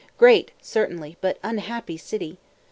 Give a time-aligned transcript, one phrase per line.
[0.17, 2.39] Great, certainly, but unhappy city!